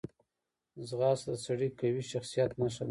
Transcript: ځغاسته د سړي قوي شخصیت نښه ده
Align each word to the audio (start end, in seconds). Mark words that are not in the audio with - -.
ځغاسته 0.87 1.29
د 1.33 1.35
سړي 1.45 1.69
قوي 1.79 2.03
شخصیت 2.11 2.51
نښه 2.59 2.75
ده 2.75 2.79